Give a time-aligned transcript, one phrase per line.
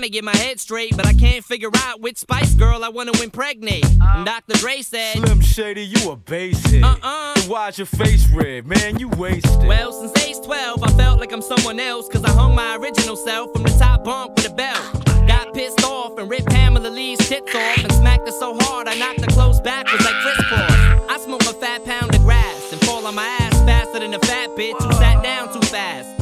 [0.00, 2.88] trying to get my head straight, but I can't figure out which Spice Girl I
[2.88, 3.84] wanna impregnate.
[3.84, 4.18] Uh-huh.
[4.18, 4.54] And Dr.
[4.54, 6.82] Dre said, Slim Shady, you a basic.
[6.82, 7.34] Uh-uh.
[7.42, 8.66] Why's your face red?
[8.66, 9.66] Man, you wasted.
[9.66, 13.14] Well, since age 12, I felt like I'm someone else, cause I hung my original
[13.14, 15.04] self from the top bunk with a belt.
[15.28, 18.94] Got pissed off and ripped Pamela Lee's tits off and smacked her so hard I
[18.94, 21.10] knocked her clothes backwards like crisscross.
[21.10, 24.18] I smoke a fat pound of grass and fall on my ass faster than a
[24.20, 26.19] fat bitch who sat down too fast.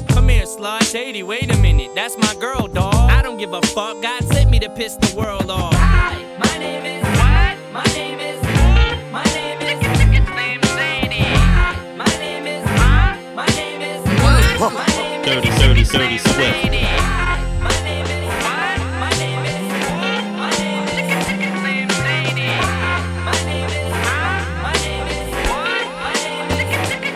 [0.56, 0.80] Come here.
[0.80, 1.91] Shady, wait a minute.
[1.94, 2.94] That's my girl, dog.
[2.94, 4.00] I don't give a fuck.
[4.00, 5.74] God sent me to piss the world off.
[5.74, 6.24] Hi.
[6.38, 7.04] My name is.
[7.04, 7.58] What?
[7.72, 8.42] My name is.
[9.12, 9.78] My name is.
[10.26, 11.20] Slim Shady.
[11.96, 12.64] My name is.
[13.36, 14.04] My name is.
[14.06, 15.24] My name is.
[15.24, 16.67] Dirty, dirty, dirty Swift.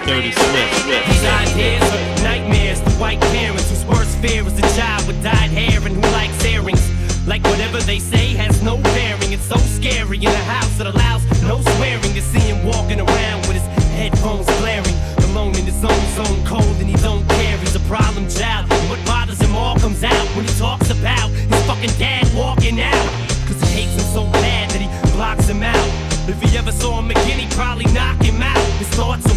[0.06, 0.86] Dirty Swift.
[0.86, 5.50] These ideas are nightmares to white parents whose worst fear is a child with dyed
[5.50, 6.82] hair and who likes earrings.
[7.26, 9.32] Like whatever they say has no bearing.
[9.32, 13.46] It's so scary in a house that allows no swearing to see him walking around
[13.46, 14.96] with his headphones blaring.
[15.30, 17.56] Alone in his own zone, cold and he don't care.
[17.58, 18.70] He's a problem child.
[18.72, 22.80] And what bothers him all comes out when he talks about his fucking dad walking
[22.80, 23.08] out.
[23.46, 25.88] Cause he hates him so bad that he blocks him out.
[26.28, 28.62] If he ever saw him again, he'd probably knock him out.
[28.78, 29.31] His thoughts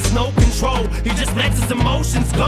[0.00, 0.86] There's no control.
[1.02, 2.46] He just lets his emotions go.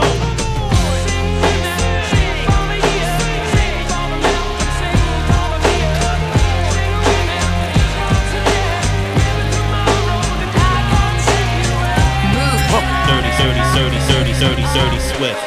[13.05, 15.43] Dirty, dirty, dirty, dirty, dirty, dirty Swift.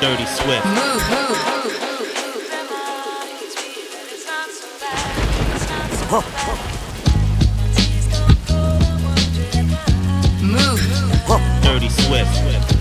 [0.00, 0.64] Dirty Swift.
[11.88, 12.76] Swift.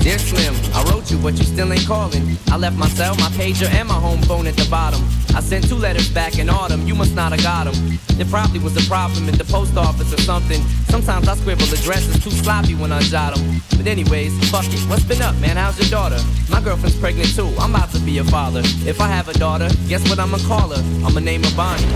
[0.00, 2.36] Dear Slim, I wrote you, but you still ain't calling.
[2.48, 5.00] I left my cell, my pager, and my home phone at the bottom.
[5.36, 7.98] I sent two letters back in autumn, you must not have got them.
[8.16, 10.62] There probably was a problem at the post office or something.
[10.90, 13.62] Sometimes I scribble addresses too sloppy when I jot them.
[13.76, 14.80] But anyways, fuck it.
[14.90, 15.56] What's been up, man?
[15.56, 16.18] How's your daughter?
[16.50, 17.48] My girlfriend's pregnant too.
[17.58, 18.60] I'm about to be a father.
[18.84, 20.82] If I have a daughter, guess what I'ma call her?
[21.06, 21.86] I'ma name her Bonnie.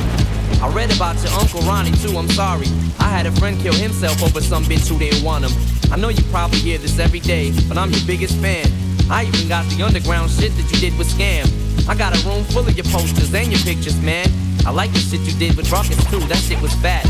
[0.62, 2.66] I read about your Uncle Ronnie too, I'm sorry.
[2.98, 5.52] I had a friend kill himself over some bitch who didn't want him.
[5.92, 8.66] I know you probably hear this every day, but I'm your biggest fan.
[9.10, 11.44] I even got the underground shit that you did with Skam.
[11.88, 14.26] I got a room full of your posters and your pictures, man.
[14.66, 17.04] I like the shit you did with Rawkus too, that shit was fat.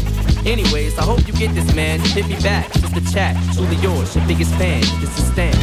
[0.47, 2.01] Anyways, I hope you get this, man.
[2.01, 3.35] Hit me back, just a chat.
[3.55, 4.83] Truly yours, your biggest fan.
[5.01, 5.55] This is Stan.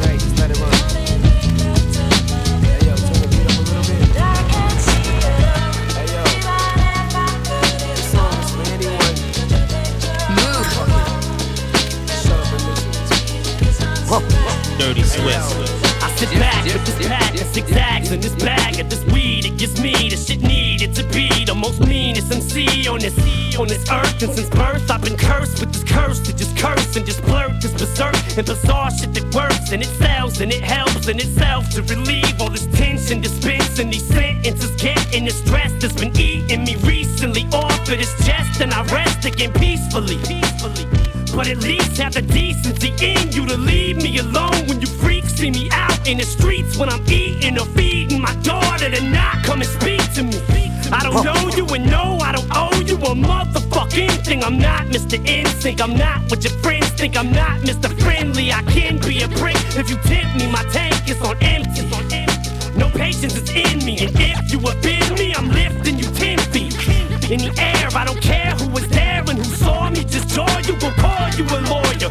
[0.00, 0.72] Dre, just let it run.
[2.62, 4.06] Hey, yo, turn the beat up a little bit.
[5.92, 6.22] Hey, yo.
[7.90, 9.16] This song is for anyone.
[12.22, 12.62] Shut up and
[13.66, 13.90] listen.
[14.78, 15.50] Dirty Swift.
[16.02, 17.23] I sit back with this pack
[17.54, 19.46] zigzags in this bag of this weed.
[19.46, 23.14] It gives me the shit needed to be the most meanest MC on this
[23.56, 24.22] on this earth.
[24.22, 27.52] And since birth, I've been cursed with this curse to just curse and just blurt
[27.62, 31.70] this berserk and bizarre shit that works and it sells and it helps in itself
[31.70, 36.74] to relieve all this tension, dispensing these sentences, getting the stress that's been eating me
[36.82, 40.18] recently off of this chest, and I rest again peacefully.
[40.26, 40.86] Peacefully.
[41.36, 45.23] But at least have the decency in you to leave me alone when you freaks
[45.44, 49.44] see me out in the streets when I'm eating or feeding my daughter to not
[49.44, 50.40] come and speak to me.
[50.90, 54.42] I don't know you and no, I don't owe you a motherfucking thing.
[54.42, 55.18] I'm not Mr.
[55.18, 57.16] NSYNC, I'm not what your friends think.
[57.16, 57.88] I'm not Mr.
[58.00, 60.50] Friendly, I can be a prick if you tempt me.
[60.50, 61.82] My tank is on empty.
[62.78, 66.74] No patience is in me, and if you offend me, I'm lifting you ten feet
[67.30, 67.88] in the air.
[67.94, 70.04] I don't care who was there and who saw me.
[70.04, 72.10] Just jaw you, will call you a lawyer,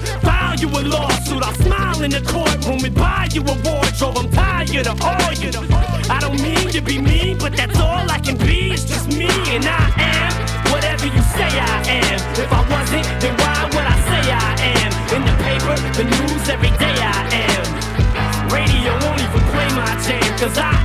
[0.63, 1.43] you a lawsuit.
[1.43, 4.17] I'll smile in the courtroom and buy you a wardrobe.
[4.17, 5.51] I'm tired of all you.
[5.51, 5.61] The
[6.09, 8.71] I don't mean to be mean, but that's all I can be.
[8.71, 10.31] It's just me, and I am
[10.71, 12.19] whatever you say I am.
[12.43, 14.91] If I wasn't, then why would I say I am?
[15.15, 17.63] In the paper, the news, every day I am.
[18.55, 20.82] Radio won't even play my jam, cause I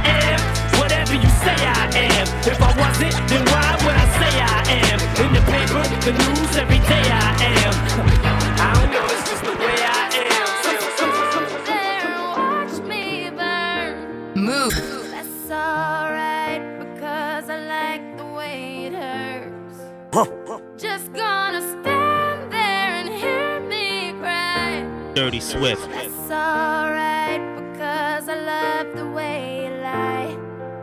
[25.58, 25.90] Swift.
[25.90, 30.38] That's alright because I love the way you lie.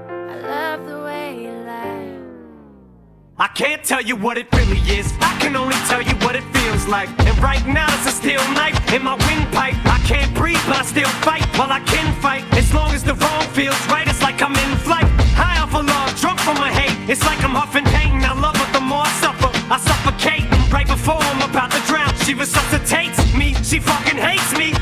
[0.10, 2.20] I love the way you lie.
[3.38, 5.14] I can't tell you what it really is.
[5.22, 7.08] I can only tell you what it feels like.
[7.20, 9.76] And right now it's a steel knife in my windpipe.
[9.86, 11.46] I can't breathe, but I still fight.
[11.58, 14.78] While I can fight, as long as the wrong feels right, it's like I'm in
[14.80, 15.08] flight.
[15.40, 17.10] High off of love, drunk from my hate.
[17.10, 18.22] It's like I'm huffing pain.
[18.26, 19.50] I love her the more I suffer.
[19.72, 22.14] I suffocate right before I'm about to drown.
[22.26, 23.05] She resuscitates me.
[23.05, 23.05] She
[23.86, 24.75] fucking hates me,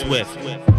[0.00, 0.71] Move.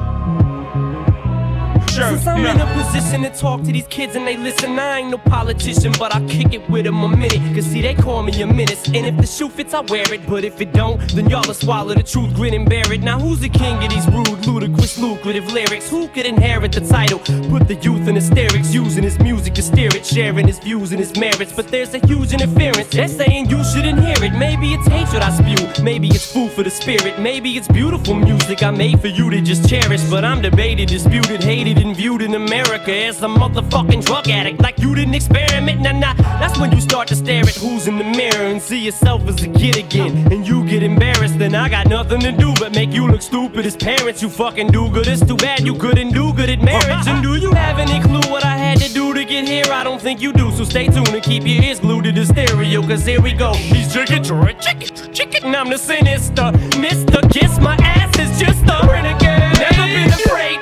[1.94, 2.10] Swift.
[2.10, 5.12] Since I'm in a position to talk to these kids and they listen, I ain't
[5.12, 7.42] no politician, but I kick it with them a minute.
[7.54, 8.86] Cause see, they call me a menace.
[8.88, 10.28] And if the shoe fits, I wear it.
[10.28, 13.02] But if it don't, then y'all will swallow the truth, grin and bear it.
[13.02, 15.90] Now, who's the king of these rude, ludicrous, lucrative lyrics?
[15.90, 17.20] Who could inherit the title?
[17.50, 21.00] Put the youth in hysterics, using his music to steer it, sharing his views and
[21.00, 21.54] his merits.
[21.54, 22.90] But there's a huge interference.
[22.90, 24.34] They're saying you shouldn't hear it.
[24.38, 25.84] Maybe it's hatred I spew.
[25.84, 27.20] Maybe it's food for the spirit.
[27.20, 30.02] Maybe it's beautiful music I made for you to just cherish.
[30.10, 34.62] But I'm debated, disputed, hated, and viewed in America as a motherfucking drug addict.
[34.62, 36.14] Like you didn't experiment, nah nah.
[36.40, 39.44] That's when you start to stare at who's in the mirror and see yourself as
[39.44, 40.32] a kid again.
[40.32, 43.66] And you get embarrassed, then I got nothing to do but make you look stupid
[43.66, 44.22] as parents.
[44.22, 45.08] You fucking do good.
[45.08, 47.08] It's too bad you couldn't do good at marriage.
[47.08, 49.66] And do you have any clue what I had to do to get here?
[49.72, 50.52] I don't think you do.
[50.52, 52.82] So stay tuned and keep your ears glued to the stereo.
[52.82, 53.54] Cause here we go.
[53.54, 55.46] He's chicken, chicken, chicken.
[55.46, 56.52] And I'm the sinister.
[56.86, 57.20] Mr.
[57.32, 59.60] Kiss my ass is just a renegade.
[59.60, 60.53] Never been afraid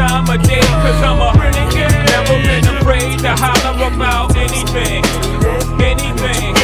[0.00, 0.64] time of day.
[0.82, 1.92] Cause I'm a Renegade.
[2.12, 5.04] Never been afraid to holler about anything.
[5.92, 6.54] Anything.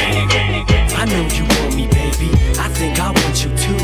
[1.01, 2.31] I know you want me, baby.
[2.59, 3.83] I think I want you too.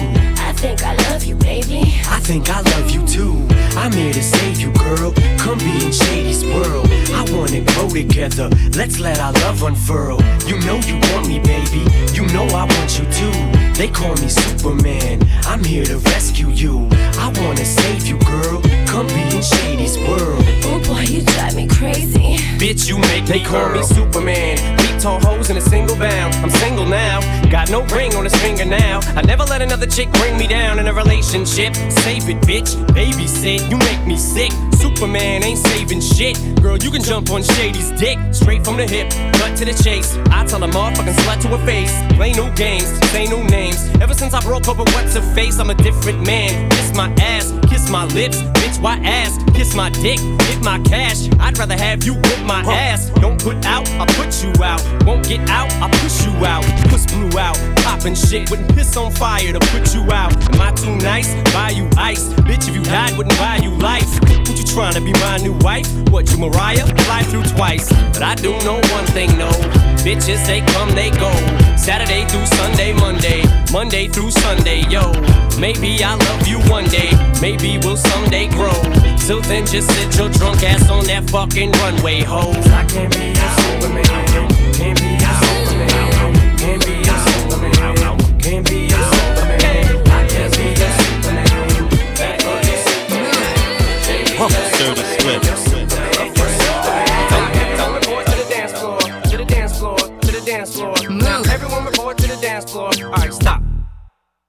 [0.48, 1.80] I think I love you, baby.
[2.16, 3.34] I think I love you too.
[3.76, 5.12] I'm here to save you, girl.
[5.38, 6.88] Come be in Shady's world.
[7.18, 8.48] I wanna grow together.
[8.74, 10.18] Let's let our love unfurl.
[10.46, 11.82] You know you want me, baby.
[12.16, 13.51] You know I want you too.
[13.74, 15.20] They call me Superman.
[15.44, 16.88] I'm here to rescue you.
[16.92, 18.60] I wanna save you, girl.
[18.86, 20.44] Come be in Shady's world.
[20.64, 22.36] Oh boy, you drive me crazy.
[22.58, 24.58] Bitch, you make They call me Superman.
[24.76, 26.34] Beat tall hoes in a single bound.
[26.36, 27.20] I'm single now.
[27.50, 29.00] Got no ring on his finger now.
[29.16, 31.74] I never let another chick bring me down in a relationship.
[31.74, 32.76] Save it, bitch.
[32.94, 33.70] Babysit.
[33.70, 34.52] You make me sick.
[34.74, 36.36] Superman ain't saving shit.
[36.62, 38.18] Girl, you can jump on Shady's dick.
[38.32, 39.10] Straight from the hip.
[39.34, 40.16] Cut to the chase.
[40.32, 41.92] I tell a motherfucking slut to her face.
[42.16, 42.86] Play no games.
[43.10, 43.88] Say no names.
[44.00, 46.70] Ever since I broke up with what's her face, I'm a different man.
[46.70, 47.52] Kiss my ass.
[47.68, 48.42] Kiss my lips.
[48.60, 49.38] Bitch, why ass?
[49.54, 50.18] Kiss my dick.
[50.18, 51.28] Hit my cash.
[51.38, 53.10] I'd rather have you whip my ass.
[53.20, 54.82] Don't put out, I put you out.
[55.04, 56.64] Won't get out, I push you out.
[56.88, 57.56] Push blew out.
[57.76, 58.50] Poppin' shit.
[58.50, 60.32] Wouldn't piss on fire to put you out.
[60.54, 61.34] Am I too nice?
[61.52, 62.28] Buy you ice.
[62.48, 64.08] Bitch, if you died, wouldn't buy you life.
[64.20, 65.88] What you trying to be my new wife?
[66.10, 66.86] What, you Mariah?
[67.04, 67.88] Fly through twice.
[68.12, 69.91] But I do know one thing, no.
[70.02, 71.30] Bitches, they come, they go.
[71.76, 73.44] Saturday through Sunday, Monday.
[73.72, 75.12] Monday through Sunday, yo.
[75.60, 77.10] Maybe I'll love you one day.
[77.40, 78.72] Maybe we'll someday grow.
[79.18, 82.66] Till then, just sit your drunk ass on that fucking runway, hoes.
[82.66, 84.21] I can't be a Superman.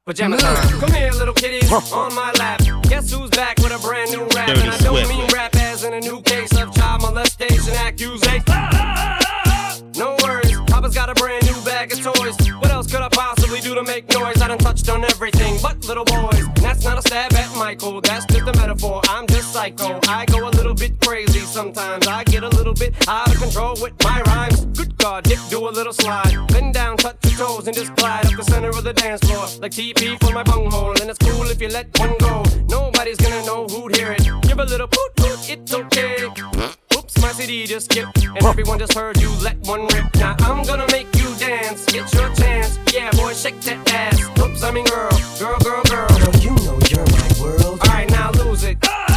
[0.06, 0.80] Pajama time.
[0.80, 2.62] Come here, little kitties, on my lap.
[2.84, 4.48] Guess who's back with a brand new rap?
[4.48, 5.10] Dirty and I don't Swift.
[5.10, 8.44] mean rap as in a new case of child molestation accusation.
[9.96, 12.36] No worries, Papa's got a brand new bag of toys.
[12.60, 14.42] What else could I possibly do to make noise?
[14.42, 16.40] I done touched on everything but little boys.
[16.40, 17.33] And that's not a stab
[19.64, 20.00] psycho.
[20.08, 22.08] I go a little bit crazy sometimes.
[22.08, 24.66] I get a little bit out of control with my rhymes.
[24.78, 26.36] Good God, Dick, do a little slide.
[26.50, 29.48] Bend down, touch your toes, and just glide up the center of the dance floor.
[29.62, 30.96] Like TP for my bunghole.
[31.02, 32.44] And it's cool if you let one go.
[32.68, 34.24] Nobody's gonna know who'd hear it.
[34.42, 36.26] Give a little poot poot, it's okay.
[36.96, 40.14] Oops, my CD just skipped, and everyone just heard you let one rip.
[40.16, 42.78] Now I'm gonna make you dance, get your chance.
[42.94, 44.20] Yeah, boy, shake that ass.
[44.40, 46.08] Oops, I mean girl, girl, girl, girl.
[46.20, 47.80] Girl, you know you're my world.
[47.82, 48.78] Alright, now lose it.
[48.82, 49.13] Just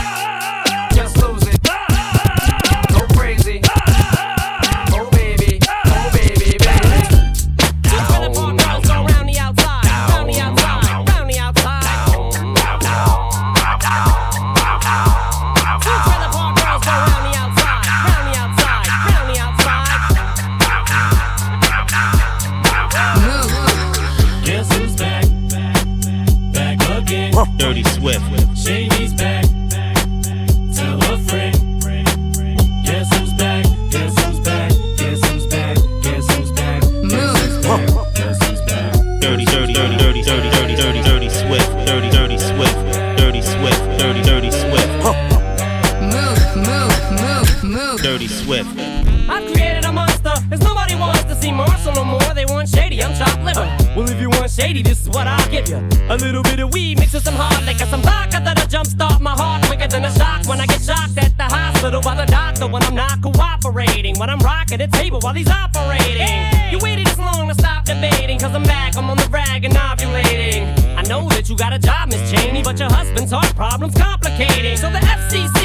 [48.17, 48.71] Dirty Swift.
[49.29, 52.33] I've created a monster, cause nobody wants to see Marshall no more.
[52.35, 53.69] They want shady, I'm chopped liver.
[53.95, 55.77] Well, if you want shady, this is what I'll give you.
[56.09, 59.33] A little bit of weed mixed with some hard liquor, some vodka that'll jumpstart my
[59.33, 62.67] heart quicker than a shock when I get shocked at the hospital by the doctor
[62.67, 64.19] when I'm not cooperating.
[64.19, 66.73] When I'm rocking the table while he's operating.
[66.73, 69.75] You waited this long to stop debating, cause I'm back, I'm on the rag and
[69.75, 70.73] ovulating.
[70.97, 74.79] I know that you got a job, Miss Cheney, but your husband's heart problem's complicating.
[74.79, 75.56] So the FCC won't let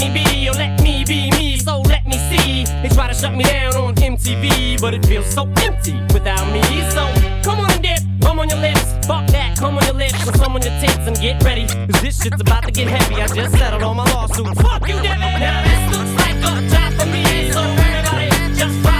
[0.00, 2.64] me be, or let me be me, so let me see.
[2.82, 6.62] They try to shut me down on MTV, but it feels so empty without me.
[6.90, 7.04] So
[7.44, 10.56] come on dip, come on your lips, fuck that, come on your lips, and some
[10.56, 11.66] on your tits, and get ready.
[11.66, 13.16] Cause this shit's about to get heavy.
[13.16, 14.60] I just settled all my lawsuits.
[14.62, 15.40] Fuck you, Debbie!
[15.44, 18.99] Now this looks like a job for me, so everybody just follow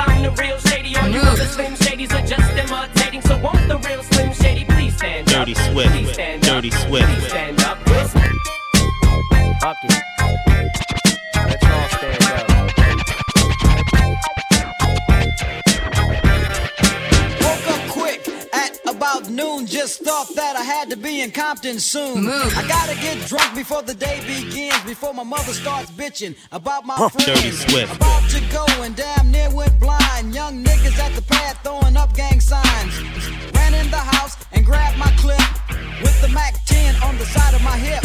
[0.00, 0.96] I'm the real Shady.
[0.96, 3.22] All you other Slim Shadys are just imitating.
[3.22, 5.46] So won't the real Slim Shady please stand up?
[5.46, 5.90] Dirty Swift.
[5.90, 6.50] Please stand up.
[6.54, 7.06] Dirty Swift.
[7.06, 7.80] Please stand up.
[19.00, 19.66] About noon.
[19.66, 22.28] Just thought that I had to be in Compton soon.
[22.28, 24.78] I gotta get drunk before the day begins.
[24.84, 27.64] Before my mother starts bitching about my friends.
[27.64, 30.34] Dirty About to go and damn near went blind.
[30.34, 32.92] Young niggas at the pad throwing up gang signs.
[33.54, 35.48] Ran in the house and grabbed my clip
[36.02, 38.04] with the Mac 10 on the side of my hip.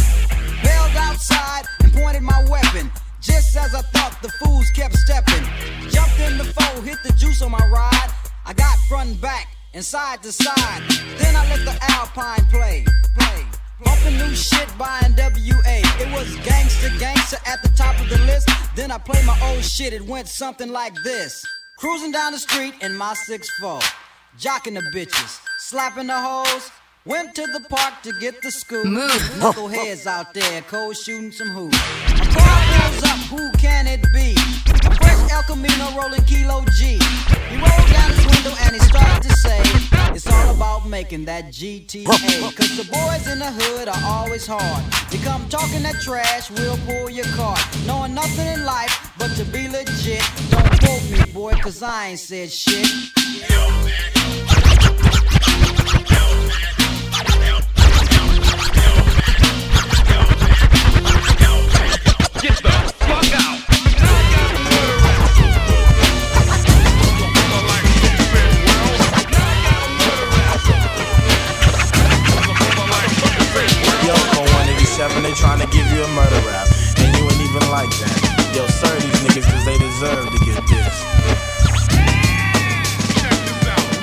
[0.63, 2.89] Bailed outside and pointed my weapon.
[3.19, 5.43] Just as I thought, the fools kept stepping.
[5.89, 8.11] Jumped in the foe, hit the juice on my ride.
[8.45, 10.81] I got front and back and side to side.
[11.17, 12.85] Then I let the Alpine play,
[13.17, 13.45] play.
[13.83, 16.01] Bumping new shit by NWA.
[16.01, 18.49] It was gangster, gangster at the top of the list.
[18.75, 19.91] Then I played my old shit.
[19.91, 21.45] It went something like this.
[21.77, 23.83] Cruising down the street in my 6'4.
[24.39, 26.71] Jocking the bitches, slapping the hoes.
[27.05, 28.87] Went to the park to get the scoop.
[28.87, 31.77] Knuckleheads out there, cold shooting some hoops.
[32.07, 34.35] A car pulls up, who can it be?
[35.25, 36.99] A El Camino rolling Kilo G.
[37.49, 39.61] He rolled down his window and he started to say,
[40.13, 42.05] It's all about making that GTA.
[42.55, 44.83] Cause the boys in the hood are always hard.
[45.11, 47.57] You come talking that trash, we'll pull your car.
[47.85, 50.23] Knowing nothing in life but to be legit.
[50.49, 52.87] Don't quote me, boy, cause I ain't said shit.
[75.05, 76.65] 187, they tryna give you a murder rap.
[76.97, 78.17] And you ain't even like that.
[78.57, 80.95] Yo, sir, these niggas, cause they deserve to get this.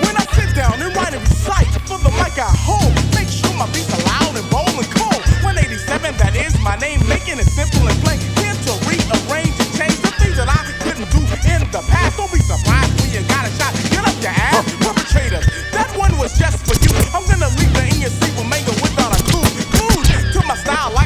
[0.06, 3.50] When I sit down and write and recite for the mic I hold, make sure
[3.58, 5.18] my beats are loud and bold and cold.
[5.42, 5.82] 187,
[6.22, 8.22] that is my name, making it simple and plain.
[8.38, 12.14] Here to rearrange and change the things that I couldn't do in the past.
[12.14, 13.74] Don't be surprised when you got a shot.
[13.90, 15.50] Get up your ass, perpetrators.
[15.74, 16.94] That one was just for you.
[17.10, 18.31] I'm gonna leave the in your seat
[20.72, 21.01] style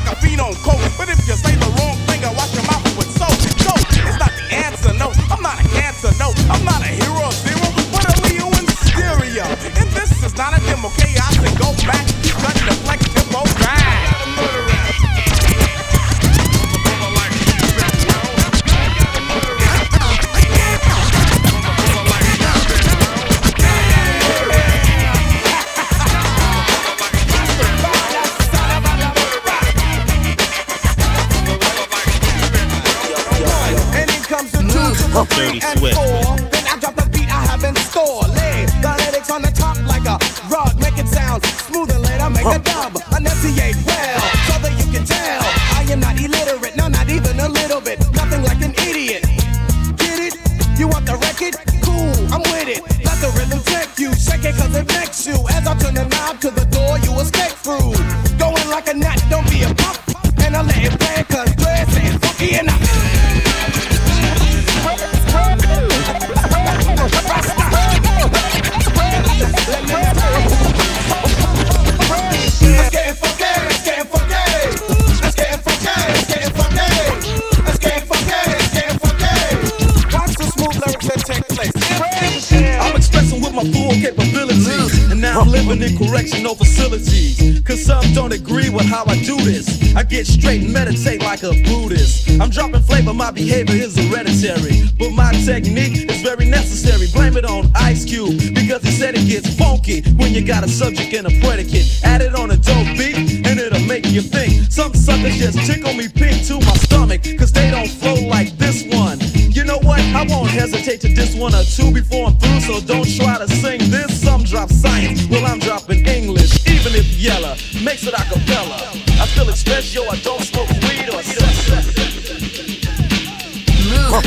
[112.81, 114.23] don't try to sing this.
[114.23, 116.67] Some drop science, well, I'm dropping English.
[116.67, 118.77] Even if Yella makes it a cappella.
[119.21, 121.23] I feel express, yo, I don't smoke weed or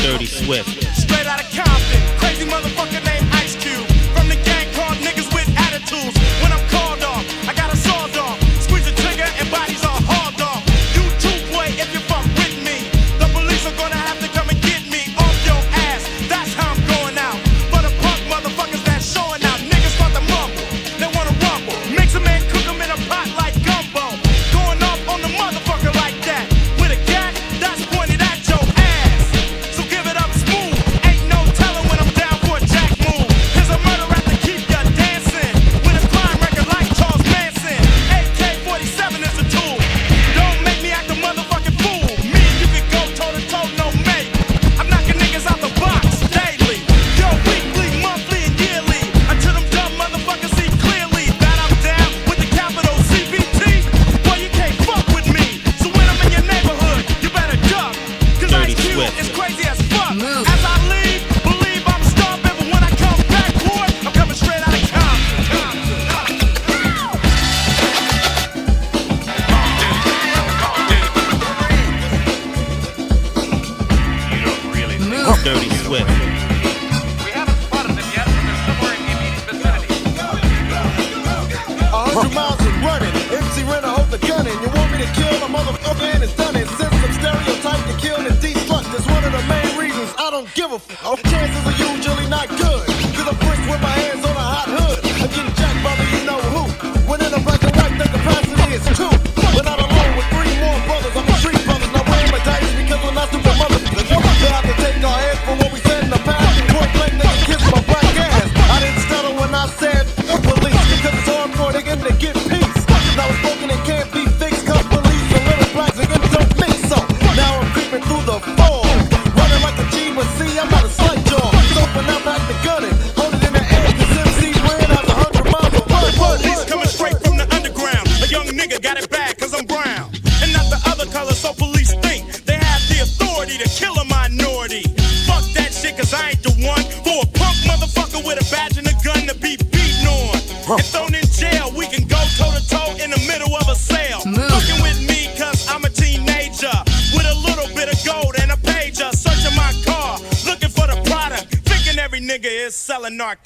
[0.10, 0.89] Dirty Swift.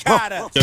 [0.05, 0.62] Selling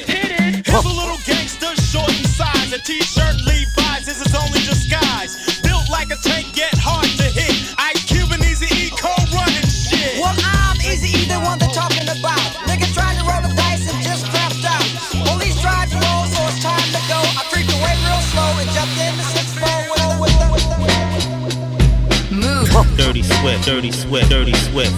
[22.71, 24.93] Dirty Swift, Dirty Swift, Dirty Swift.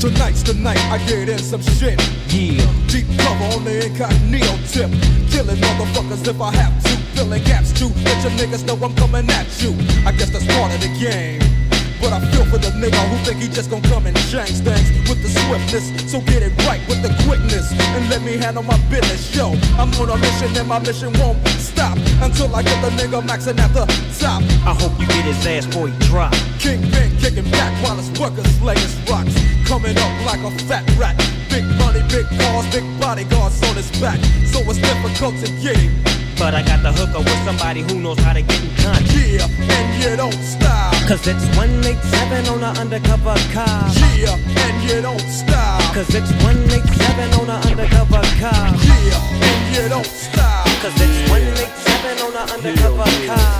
[0.00, 1.98] Tonight's the night I get in some shit.
[2.28, 2.62] Yeah.
[2.86, 4.90] Deep cover on the incognito tip.
[5.30, 6.96] Killing motherfuckers if I have to.
[7.16, 7.88] Filling gaps too.
[8.04, 9.74] Let your niggas know I'm coming at you.
[10.06, 11.55] I guess that's part of the game.
[12.00, 14.86] But I feel for the nigga who think he just gon' come and change things
[15.08, 15.86] with the swiftness.
[16.10, 19.34] So get it right with the quickness and let me handle my business.
[19.34, 23.22] Yo, I'm on a mission and my mission won't stop until I get the nigga
[23.22, 23.86] maxing at the
[24.18, 24.42] top.
[24.66, 26.32] I hope you get his ass before he drop.
[26.58, 29.34] Kingpin kicking back while his workers lay his rocks.
[29.66, 31.16] Coming up like a fat rat.
[31.50, 34.18] Big money, big cars, big bodyguards on his back.
[34.46, 36.15] So it's difficult to get him.
[36.38, 39.08] But I got the hooker with somebody who knows how to get in contact.
[39.16, 40.92] Yeah, and you don't stop.
[41.08, 43.88] Cause it's 187 on an undercover car.
[44.14, 45.80] Yeah, and you don't stop.
[45.94, 48.68] Cause it's 187 on an undercover car.
[48.84, 49.16] Yeah,
[49.48, 50.68] and you don't stop.
[50.84, 53.56] Cause it's 187 on an undercover car.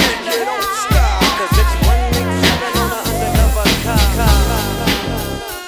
[0.00, 1.20] And you don't stop.
[1.36, 4.48] Cause it's 187 on an undercover car.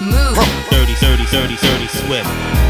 [0.01, 0.41] Move.
[0.73, 2.70] Dirty, dirty, dirty, dirty Swift.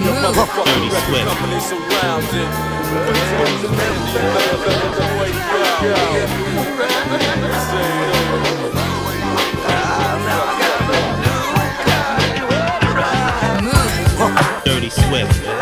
[0.00, 2.48] Your motherfucking record company surrounded.
[3.04, 3.64] Pretends
[15.14, 15.61] and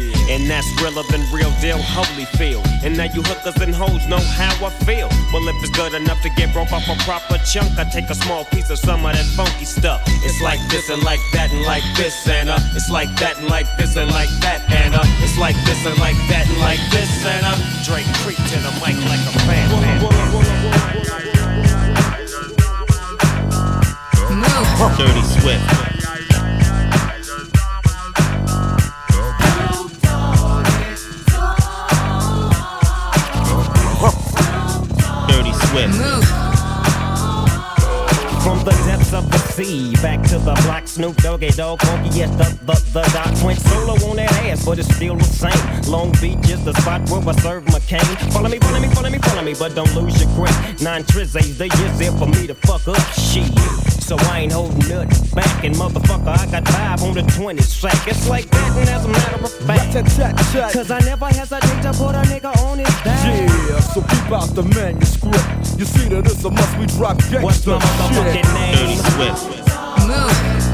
[0.29, 2.61] And that's realer than real deal, holy feel.
[2.83, 5.09] And now you hookers and hoes know how I feel.
[5.33, 8.15] Well, if it's good enough to get broke off a proper chunk, I take a
[8.15, 10.01] small piece of some of that funky stuff.
[10.23, 13.47] It's like this and like that and like this and uh, it's like that and
[13.47, 16.79] like this and like that and uh, it's like this and like that and like
[16.91, 19.71] this and uh, Drake creep to the mic like a fan.
[24.97, 25.90] Dirty Swift.
[35.71, 36.31] Dirty Swift.
[38.43, 42.29] From the depths of the sea, back to the block, Snoop Doggy Dogg, funky yes,
[42.31, 45.91] the, the, the doc went solo on that ass, but it's still the same.
[45.91, 48.33] Long Beach is the spot where I serve McCain.
[48.33, 50.81] Follow me, follow me, follow me, follow me, but don't lose your grip.
[50.81, 53.80] Nine trizzies, they is there for me to fuck up shit.
[54.11, 58.09] So I ain't holding nothing back, and motherfucker, I got five on the 20 sack.
[58.09, 62.15] It's like that, and as a matter of fact, cause I never hesitate to put
[62.15, 63.23] a nigga on his back.
[63.39, 65.79] Yeah, so keep out the manuscript.
[65.79, 68.53] You see that it's a must we drop gangsta What's my motherfucking shit.
[68.53, 68.75] name?
[68.75, 69.69] Dirty Swift.
[70.11, 70.70] Yeah,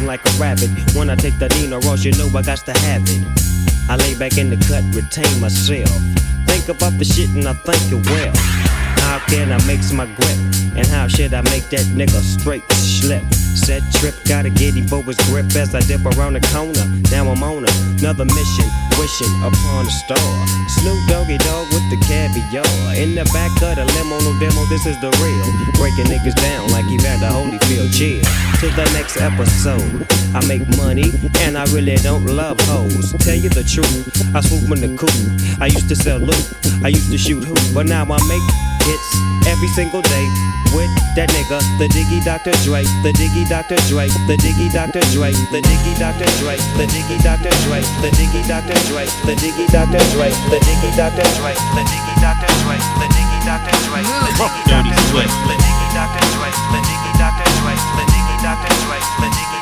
[0.00, 0.70] like a rabbit.
[0.94, 3.24] When I take the Dino Ross, you know I got to have it.
[3.88, 5.90] I lay back in the cut, retain myself.
[6.46, 8.32] Think about the shit and I think it well.
[9.04, 10.38] How can I mix my grip?
[10.76, 13.24] And how should I make that nigga straight slip?
[13.54, 16.84] Set trip, gotta get him for his grip as I dip around the corner.
[17.12, 20.32] Now I'm on another mission, wishing upon a star.
[20.80, 22.64] Snoop Doggy Dogg with the caviar.
[22.96, 25.48] In the back of the limo, no demo, this is the real.
[25.76, 27.92] Breaking niggas down like Evander Holyfield.
[27.92, 28.24] Chill
[28.60, 30.06] to the next episode.
[30.34, 33.12] I make money and I really don't love hoes.
[33.20, 35.12] Tell you the truth, I swoop in the coop.
[35.60, 38.46] I used to sell loot, I used to shoot hoop, but now I make
[38.82, 39.08] hits
[39.46, 40.51] every single day.
[40.70, 42.54] With that nigga, the Diggy Dr.
[42.64, 43.76] Dre, the Diggy Dr.
[43.90, 45.02] Dre, the Diggy Dr.
[45.12, 46.28] Dre, the Diggy Dr.
[46.40, 47.50] Dre, the Diggy Dr.
[47.66, 48.72] Dre, the Diggy Dr.
[48.88, 50.00] Dre, the Diggy Dr.
[50.14, 51.24] Dre, the Diggy Dr.
[51.36, 51.82] Dre, the Diggy Dr.
[51.82, 52.52] Dre, the Diggy Dr.
[52.62, 53.76] Dre, the Diggy Dr.
[53.86, 54.96] Dre, the Diggy Dr.
[55.10, 56.24] Dre, the Diggy Dr.
[56.32, 57.48] Dre, the Diggy Dr.
[57.58, 58.72] Dre, the Diggy Dr.
[58.86, 59.61] Dre, the Diggy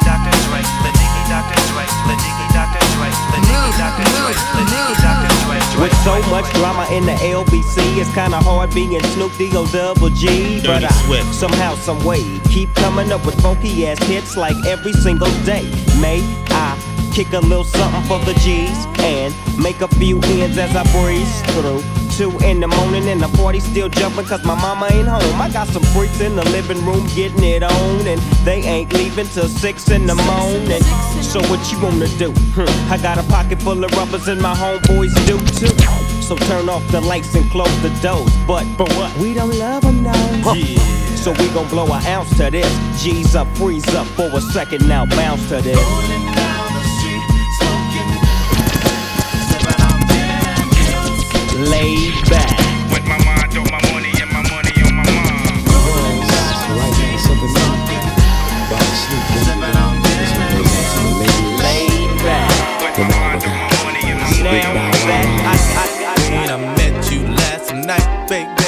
[1.30, 1.62] Dr.
[1.70, 2.82] Dre, the Diggy Dr.
[2.98, 4.02] Dre, the Diggy Dr.
[4.18, 5.30] Dre, the Diggy Dr.
[5.46, 5.82] Dre.
[5.82, 10.60] With so much drama in the LBC, it's kinda hard being Snoop D-O double G.
[10.60, 15.30] But I somehow, some way, keep coming up with funky ass hits like every single
[15.44, 15.70] day.
[16.00, 16.76] May I
[17.14, 21.42] kick a little something for the G's and make a few ends as I breeze
[21.52, 21.82] through.
[22.16, 25.40] Two in the morning and the party still jumping cause my mama ain't home.
[25.40, 29.26] I got some freaks in the living room getting it on and they ain't leaving
[29.26, 30.82] till six in the morning.
[31.22, 32.32] So what you wanna do?
[32.54, 35.74] Hmm, I got a pocket full of rubbers and my homeboys do too.
[36.22, 38.30] So turn off the lights and close the doors.
[38.46, 39.16] But for what?
[39.16, 40.52] We don't love them now.
[40.52, 40.78] Yeah.
[41.16, 43.02] So we gon' blow an ounce to this.
[43.02, 46.29] G's up, freeze up for a second now, bounce to this.
[51.60, 52.56] Laid back.
[52.90, 55.66] With my mind on my money and my money on my mind.
[61.60, 62.50] Laid back.
[64.42, 65.00] Now that
[66.30, 68.59] When I met you last night, baby.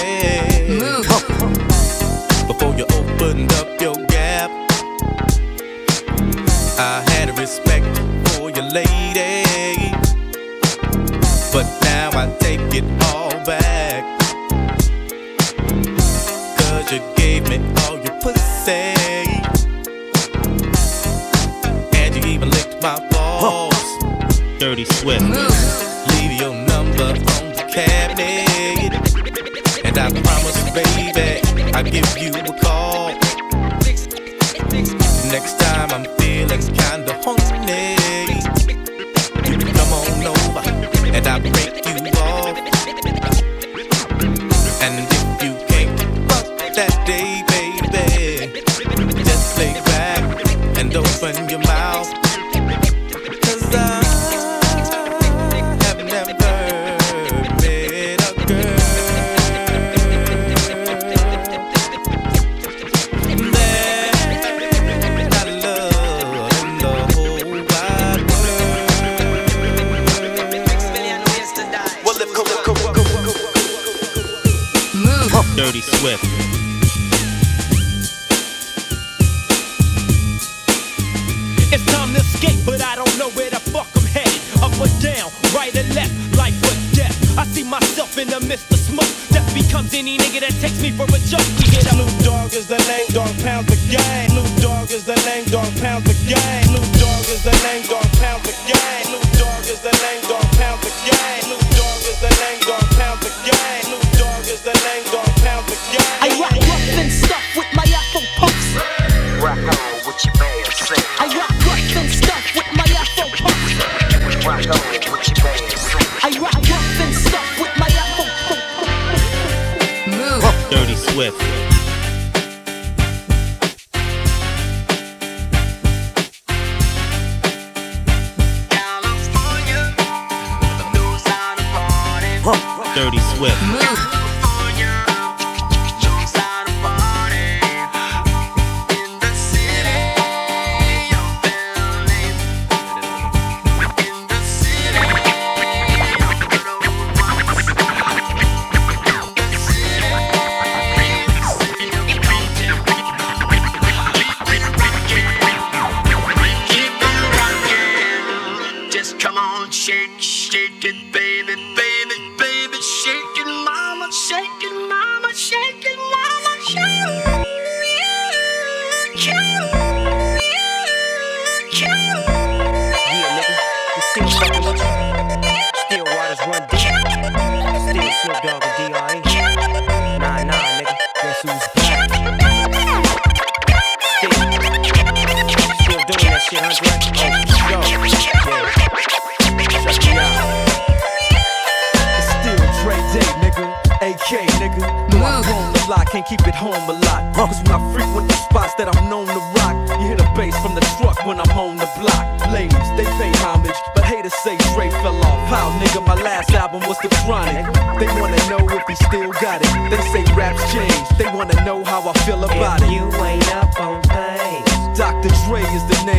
[106.94, 107.31] nothing.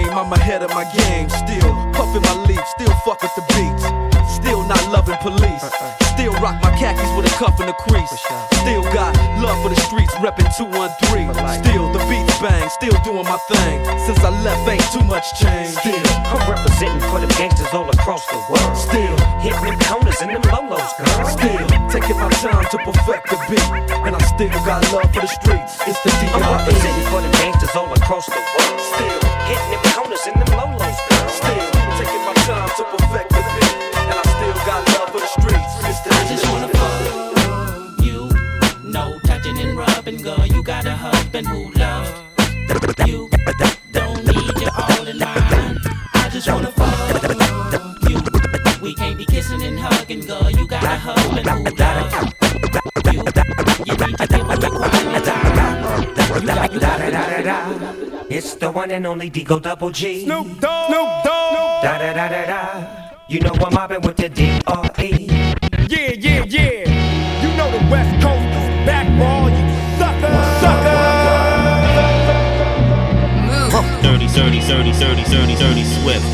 [0.03, 1.29] Name, I'm ahead of my game.
[1.29, 3.83] Still puffin' my leaf, still fuck with the beats.
[4.35, 5.63] Still not loving police.
[5.63, 6.03] Uh-uh.
[6.15, 8.09] Still rock my khakis with a cuff and a crease.
[8.63, 11.33] Still got love for the streets, reppin' 213.
[11.63, 13.77] Still the beats bang, still doing my thing.
[14.05, 15.75] Since I left, ain't too much change.
[15.79, 18.75] Still, I'm representing for the gangsters all across the world.
[18.77, 21.25] Still hitting them corners and them lolos, girl.
[21.27, 23.69] Still taking my time to perfect the beat,
[24.05, 25.77] and I still got love for the streets.
[25.87, 26.57] It's the I'm D.R.E.
[26.57, 28.62] representing for the gangsters all across the world.
[50.13, 50.49] And girl.
[50.51, 52.13] You got a husband who loves
[53.11, 53.23] you.
[53.85, 55.53] You need to give him the quality time.
[56.41, 56.79] You got, you
[57.43, 60.23] got, It's the one and only Digo Double G.
[60.25, 60.87] Snoop Dogg.
[60.89, 61.83] Snoop Dogg.
[61.83, 62.61] Da da da da da.
[63.27, 65.27] You know I'm mobbing with the D.R.E.
[65.89, 67.41] Yeah, yeah, yeah.
[67.41, 69.63] You know the West Coast is back for all you
[69.97, 70.53] suckers.
[74.03, 76.25] Dirty, dirty, dirty, dirty, dirty, dirty Swift.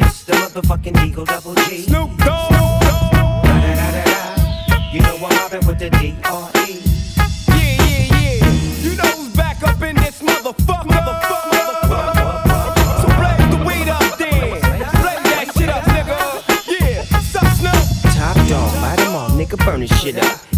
[0.00, 1.67] It's the motherfucking Digo Double G.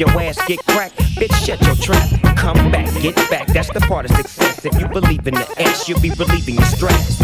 [0.00, 2.08] your ass get cracked, bitch, shut your trap.
[2.36, 4.64] Come back, get back, that's the part of success.
[4.64, 7.20] If you believe in the ass, you'll be relieving your stress.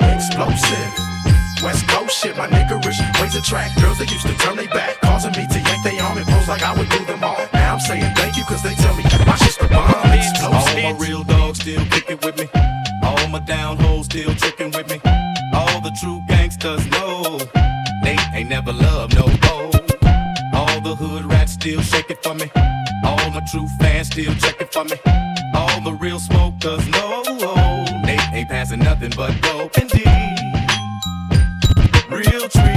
[0.00, 0.92] Explosive.
[1.62, 5.30] West Coast shit, my niggerish ways attract girls that used to turn they back, causing
[5.32, 7.38] me to yank they arm and pose like I would do them all.
[7.54, 9.94] Now I'm saying thank you cause they tell me my shit's the bomb.
[9.94, 10.82] All Explosive.
[10.82, 12.48] my real dogs still kicking with me.
[13.04, 14.98] All my down hoes still tricking with me.
[15.54, 17.38] All the true gangsters know
[18.02, 19.70] they ain't never loved no hoe.
[20.54, 22.50] All the hood rats still shaking for me.
[23.04, 24.96] All my true fans still checking for me.
[25.54, 27.22] All the real smokers know
[28.06, 30.38] they ain't passing nothing but dope indeed.
[32.10, 32.71] Real trees,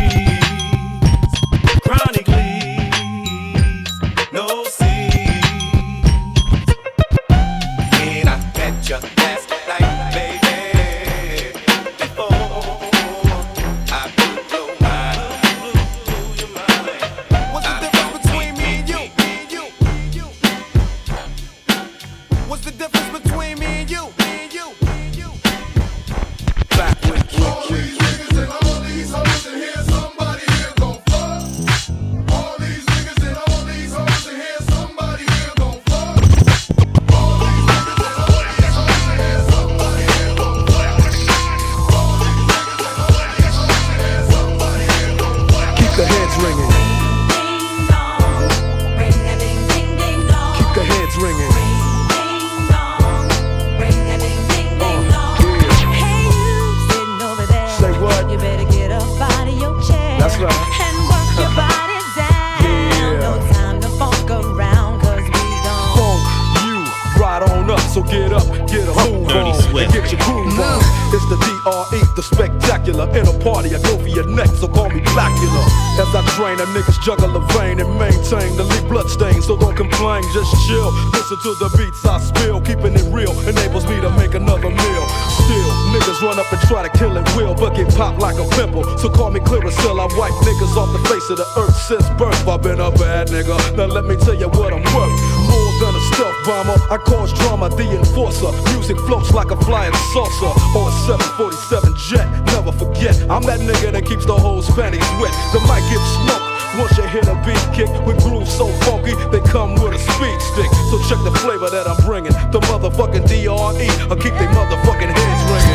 [81.36, 85.06] Listen to the beats I spill, keeping it real enables me to make another meal.
[85.44, 88.48] Still, niggas run up and try to kill it will, but get popped like a
[88.56, 88.86] pimple.
[88.98, 92.48] So call me Clearasil, I wipe niggas off the face of the earth since birth.
[92.48, 93.58] I've been a bad nigga.
[93.76, 95.16] Now let me tell you what I'm worth.
[95.52, 98.56] More than a stealth bomber, I cause drama, the enforcer.
[98.72, 102.28] Music floats like a flying saucer or a 747 jet.
[102.56, 105.36] Never forget, I'm that nigga that keeps the whole panties wet.
[105.52, 109.40] The mic gets smoked Once you hit a beat kick with grooves so funky, they
[109.48, 110.70] come with a speed stick.
[110.92, 112.34] So check the flavor that I'm bringing.
[112.52, 113.48] The motherfucking DRE.
[113.48, 115.75] I'll keep they motherfucking heads ringing.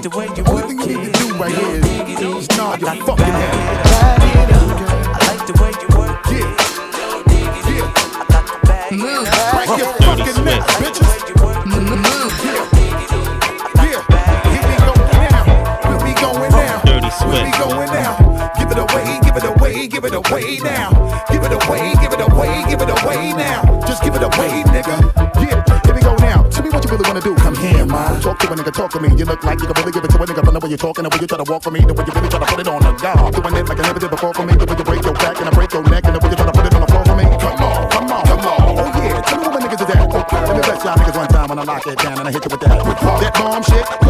[0.00, 1.12] I like the way you work it.
[1.12, 3.84] do right here is nod your fucking head.
[3.84, 4.80] Bag it up.
[5.12, 6.48] I like the way you work it.
[6.96, 7.76] No diggity.
[7.84, 9.52] I got to bag it up.
[9.52, 11.12] Break your fucking neck, bitches.
[13.76, 14.00] Yeah, yeah.
[14.48, 14.94] Here we go
[15.28, 15.44] now.
[15.84, 16.80] Where we going now?
[16.80, 17.58] Dirty Where we Swift.
[17.58, 18.29] going now?
[18.58, 20.90] Give it away, give it away, give it away now.
[21.30, 23.62] Give it away, give it away, give it away now.
[23.86, 24.96] Just give it away, nigga.
[25.40, 26.42] Yeah, here we go now.
[26.48, 27.34] Tell me what you really wanna do.
[27.36, 28.20] Come here, man.
[28.20, 29.08] Talk to a nigga, talk to me.
[29.16, 30.78] You look like you can really give it to a nigga from the way you're
[30.78, 32.46] talking, the way you try to walk for me, the way you really try to
[32.46, 33.34] put it on the guard.
[33.34, 35.36] Doing it like I never did before for me, the way you break your back
[35.40, 36.88] and I break your neck, and the way you try to put it on the
[36.90, 37.26] floor for me.
[37.38, 38.60] Come on, come on, come on.
[38.78, 40.10] Oh yeah, tell me what my niggas is at.
[40.10, 42.44] Let me bless y'all niggas one time when I lock it down and I hit
[42.44, 42.76] you with that.
[43.22, 44.09] That bomb shit.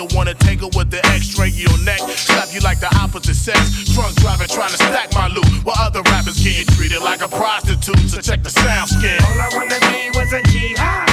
[0.00, 2.00] Audacity to wanna tangle with the X-ray your neck.
[2.00, 3.84] Slap you like the opposite sex.
[3.94, 5.46] Drunk driving trying to stack my loot.
[5.64, 8.10] While other rappers getting treated like a prostitute.
[8.10, 9.18] So check the sound skin.
[9.22, 11.08] All I wanna be was a jihad.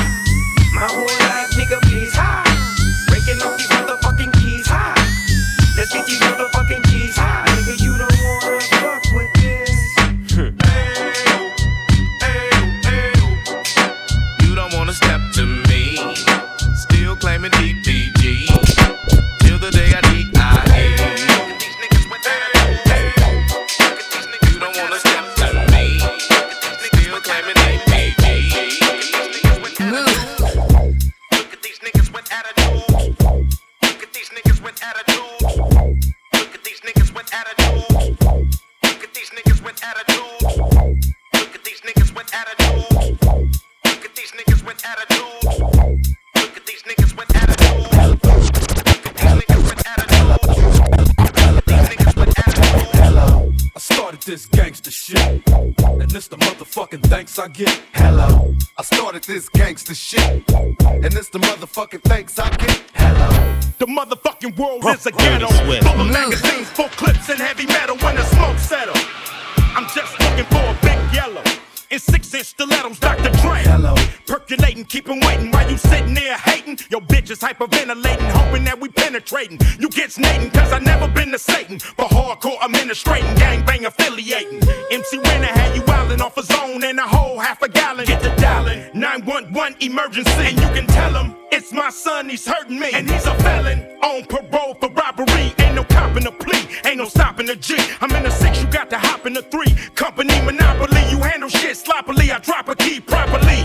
[0.74, 2.57] My whole life, nigga, please high.
[57.40, 57.70] I get.
[57.94, 58.56] Hello.
[58.78, 62.84] I started this gangster shit, and it's the motherfucking thanks I get.
[62.96, 63.60] Hello.
[63.78, 65.48] The motherfucking world is a ghetto.
[65.48, 68.96] Full of magazines, full clips, and heavy metal when the smoke settle.
[69.76, 71.44] I'm just looking for a big yellow.
[71.90, 73.30] In six inch stilettos, Dr.
[73.42, 73.62] Dre.
[73.64, 73.96] Hello.
[74.26, 76.80] Percolating, keep 'em waiting while you sitting there hating.
[76.90, 79.60] Your bitch is hyperventilating, hoping that we penetrating.
[79.80, 81.80] You get snating, cause I never been to Satan.
[81.80, 84.62] For hardcore administrating, gangbang affiliating.
[84.92, 85.57] MC Renner had you wildin'
[86.28, 88.06] off a zone and a whole half a gallon.
[88.06, 90.48] Get the dialing, 911 emergency.
[90.48, 92.90] And you can tell him it's my son, he's hurting me.
[92.94, 95.54] And he's a felon on parole for robbery.
[95.60, 97.78] Ain't no copping a plea, ain't no stopping G.
[98.02, 99.74] I'm in the six, you got to hop in the three.
[99.96, 102.30] Company monopoly, you handle shit sloppily.
[102.30, 103.64] I drop a key properly.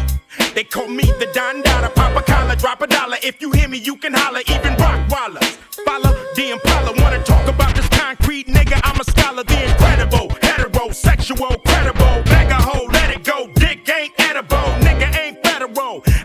[0.54, 3.16] They call me the Don Dada, pop a collar, drop a dollar.
[3.24, 4.71] If you hear me, you can holler, even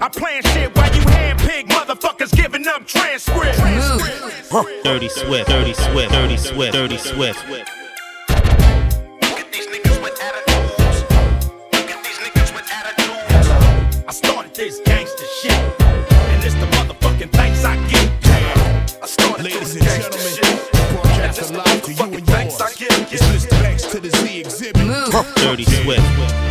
[0.07, 3.59] I plan shit while you handpick motherfuckers giving up transcripts.
[4.81, 7.43] Dirty Swift, Dirty Swift, Dirty Swift, Dirty Swift.
[14.07, 19.03] I started this gangster shit, and it's the motherfucking thanks I get.
[19.03, 20.59] I started Ladies and gentlemen,
[20.93, 22.61] broadcast alive to you and yours.
[23.11, 23.61] It's Mr.
[23.61, 25.35] X to the Z Xzibit.
[25.35, 26.46] Dirty Swift.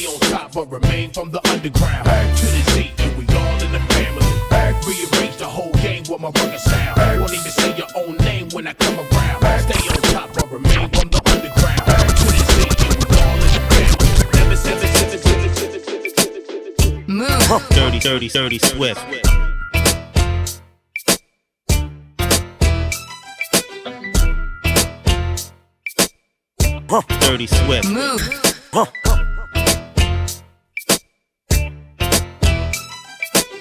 [0.00, 2.06] Stay on top but remain from the underground.
[2.38, 4.24] To the Z, and we all in the family.
[4.48, 4.74] Back.
[4.86, 7.20] Rearrange the whole game with my rugged sound.
[7.20, 9.60] Won't even say your own name when I come around.
[9.60, 11.84] Stay on top but remain from the underground.
[12.16, 14.08] To the Z, and we all in the family.
[14.40, 14.90] Never said this.
[17.74, 19.04] Dirty, dirty, dirty Swift.
[27.20, 29.09] Dirty Swift.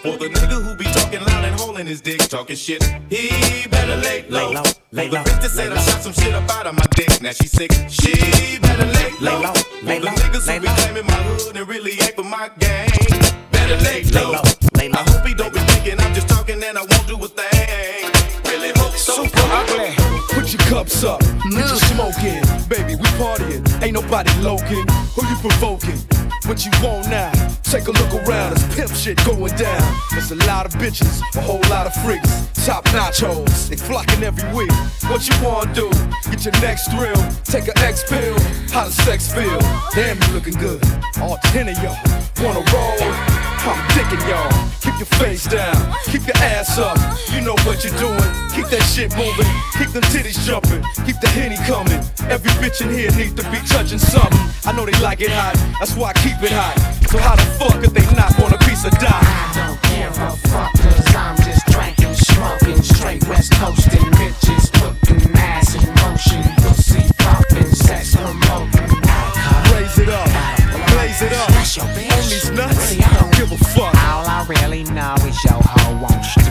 [0.01, 3.97] For the nigga who be talking loud and holding his dick, talking shit, he better
[3.97, 4.47] lay low.
[4.49, 6.67] Lay low, lay For the low, bitch that said I shot some shit up out
[6.67, 9.41] of my dick, now she sick, she better lay Lay low.
[9.41, 10.75] low, lay For the niggas lay who be low.
[10.75, 12.89] claiming my hood and really ain't for my gang,
[13.51, 14.31] better lay Lay low.
[14.39, 14.43] low,
[14.79, 14.99] lay low.
[14.99, 18.07] I hope he don't be thinking I'm just talking and I won't do a thing.
[18.47, 19.25] Really hope so.
[19.27, 19.91] Super ugly.
[20.31, 21.19] Put your cups up,
[21.51, 22.39] get your smoke in.
[22.71, 23.67] Baby, we partying.
[23.83, 24.87] Ain't nobody loking.
[25.19, 25.99] Who you provoking?
[26.49, 27.31] What you want now?
[27.61, 28.53] Take a look around.
[28.53, 29.95] It's pimp shit going down.
[30.09, 32.49] There's a lot of bitches, a whole lot of freaks.
[32.65, 34.71] top notch nachos, they flocking every week.
[35.11, 35.91] What you wanna do?
[36.31, 37.23] Get your next thrill.
[37.43, 38.33] Take an X pill.
[38.71, 39.59] How does sex feel?
[39.93, 40.83] Damn, you looking good.
[41.21, 43.39] All ten of y'all wanna roll.
[43.67, 44.49] I'm digging y'all.
[44.79, 45.75] Keep your face down.
[46.05, 46.97] Keep your ass up.
[47.33, 48.29] You know what you're doing.
[48.55, 49.47] Keep that shit moving.
[49.77, 50.83] Keep them titties jumping.
[51.05, 51.99] Keep the henny coming.
[52.31, 54.39] Every bitch in here needs to be touching something.
[54.65, 55.55] I know they like it hot.
[55.79, 56.75] That's why I keep it hot.
[57.11, 59.11] So how the fuck could they not want a piece of dime?
[59.11, 65.35] I don't give a fuck, cause I'm just drinking, smoking, straight west coasting, bitches putting
[65.35, 68.87] ass in motion, pussy popping, sex promoting.
[69.75, 70.29] Raise it up.
[70.93, 71.49] Blaze it up.
[71.49, 72.08] On these nuts.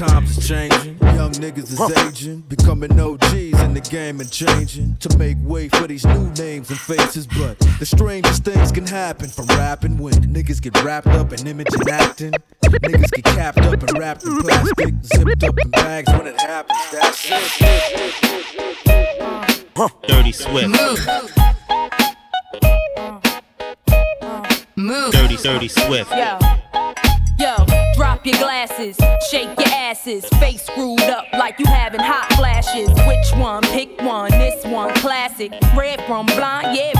[0.00, 0.96] Times is changing.
[0.98, 5.86] Young niggas is aging, becoming OGs in the game and changing to make way for
[5.86, 7.26] these new names and faces.
[7.26, 11.74] But the strangest things can happen from rapping when niggas get wrapped up in image
[11.74, 12.32] and acting.
[12.62, 16.78] Niggas get capped up and wrapped in plastic, zipped up in bags when it happens.
[16.90, 18.30] That's it.
[20.08, 20.68] Dirty Swift.
[20.70, 21.06] Move.
[25.12, 26.10] Dirty, dirty Swift.
[26.10, 26.59] Yo, yo,
[28.22, 28.96] drop your glasses,
[29.30, 32.88] shake your asses, face screwed up like you having hot flashes.
[33.06, 33.62] Which one?
[33.62, 34.30] Pick one.
[34.30, 35.52] This one, classic.
[35.76, 36.99] Red from blind, yeah,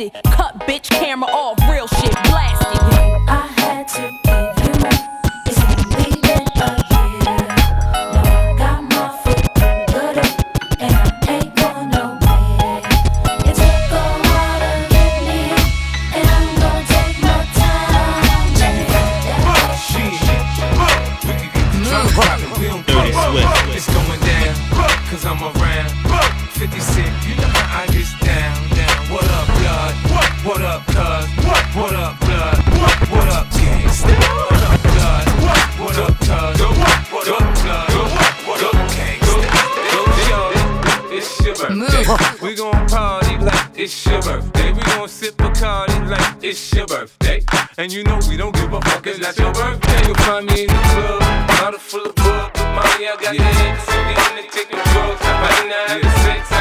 [0.09, 2.10] Cut bitch camera off, real shit
[41.79, 42.45] birthday.
[42.45, 44.73] We gon' party like it's your birthday.
[44.73, 47.43] We gon' sip Bacardi like it's your birthday.
[47.77, 50.05] And you know we don't give a fuck, it's not your birthday.
[50.05, 52.15] You'll find me in the club, bottle full of.
[52.15, 55.21] But mommy, I got the X, so get into taking drugs.
[55.21, 56.51] Ain't not having sex,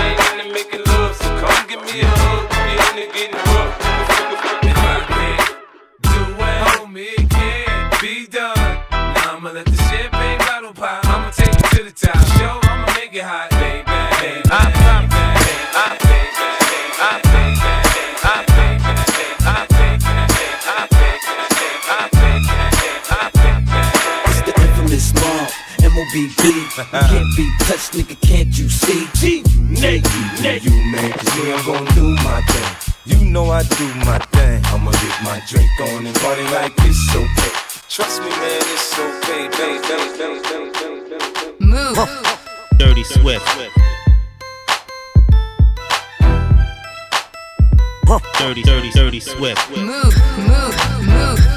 [27.40, 29.08] can't touched, nigga, can't you see?
[29.14, 30.02] G, you,
[30.42, 32.76] you, you, man, cause me, I'm gonna do my thing.
[33.06, 34.62] You know I do my thing.
[34.66, 37.52] I'ma get my drink on and party like it's okay.
[37.88, 39.80] Trust me, man, it's okay, baby.
[41.60, 41.96] Move.
[42.78, 43.46] Dirty Swift.
[48.38, 49.70] Dirty, dirty, dirty Swift.
[49.70, 51.49] Move, move, move.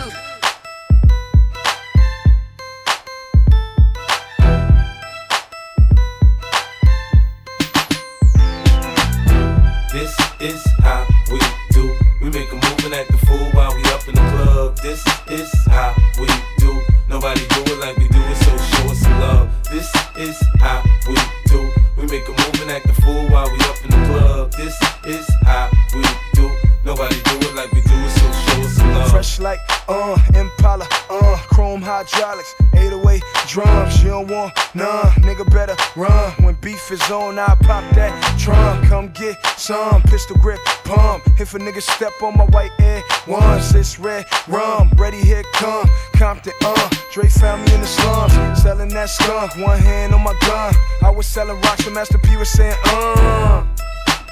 [34.75, 36.31] None, nigga better run.
[36.43, 38.87] When beef is on, I pop that trunk.
[38.87, 41.23] Come get some pistol grip pump.
[41.39, 44.91] If a nigga step on my white air once, it's red rum.
[44.97, 46.89] Ready here come Compton, uh.
[47.11, 49.55] Dre found me in the slums, selling that skunk.
[49.57, 50.73] One hand on my gun.
[51.01, 53.65] I was selling rocks when Master P was saying, uh.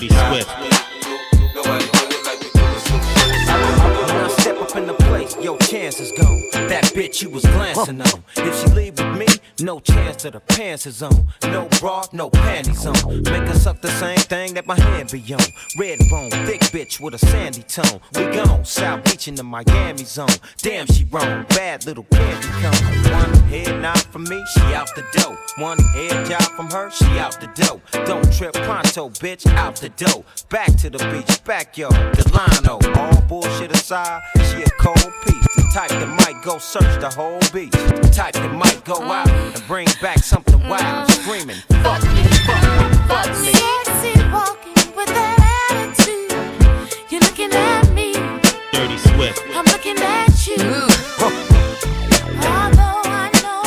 [0.00, 0.27] 30s.
[7.08, 8.24] Bitch you was glancing on.
[8.36, 9.26] If she leave with me,
[9.60, 11.26] no chance that her pants is on.
[11.42, 13.22] No bra, no panties on.
[13.22, 15.40] Make her suck the same thing that my hand be on.
[15.78, 18.00] Red bone, thick bitch with a sandy tone.
[18.14, 20.28] We gone, South Beach in the Miami zone.
[20.58, 23.12] Damn, she wrong, bad little candy cone.
[23.12, 25.36] One head nod from me, she out the dough.
[25.56, 27.80] One head job from her, she out the dough.
[28.04, 30.24] Don't trip pronto, bitch, out the dough.
[30.50, 32.78] Back to the beach, backyard, Delano.
[32.96, 35.38] All bullshit aside, she a cold piece.
[35.56, 37.70] The type that might go search the whole beach.
[37.72, 41.08] The type that might go out and bring back something wild.
[41.08, 41.22] Mm-hmm.
[41.22, 43.52] Screaming, fuck me, fuck me, fuck me.
[43.54, 45.38] Sexy walking with that
[45.70, 46.32] attitude.
[47.10, 48.14] You're looking at me,
[48.72, 49.42] Dirty Swift.
[49.54, 50.56] I'm looking at you.
[50.58, 52.42] Mm-hmm.
[52.42, 53.62] Although I know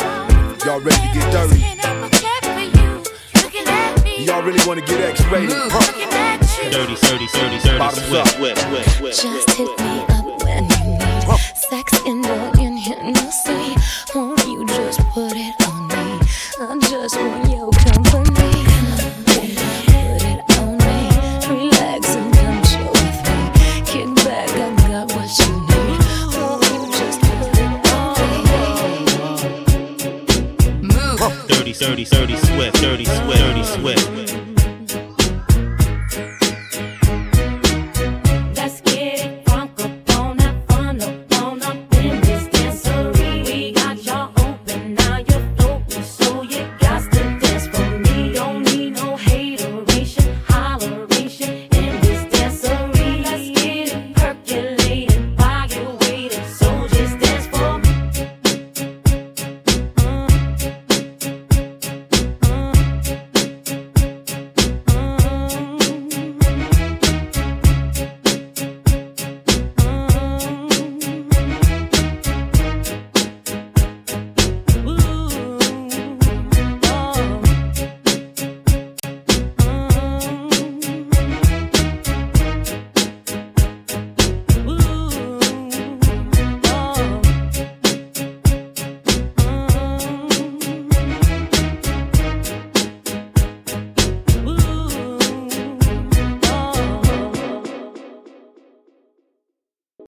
[0.64, 1.58] Y'all ready to get dirty?
[1.60, 3.02] can't help but check for you.
[3.42, 5.50] Looking at me, Y'all really want to get X-rated?
[5.50, 5.72] Mm-hmm.
[5.72, 6.70] looking at you.
[6.70, 8.28] Dirty, dirty, dirty, dirty Bottoms up.
[9.12, 9.71] Just hit